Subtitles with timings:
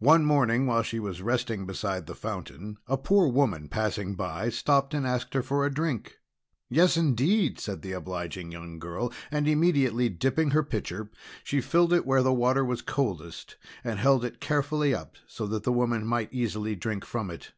[0.00, 4.92] One morning, while she was resting beside the fountain, a poor woman passing by, stopped
[4.92, 6.16] and asked her for a drink.
[6.68, 9.12] "Yes, indeed!" said the obliging young girl.
[9.30, 11.12] And immediately dipping her pitcher,
[11.44, 13.54] she filled it where the water was coldest,
[13.84, 17.52] and held it carefully up so that the woman might easily drink from it.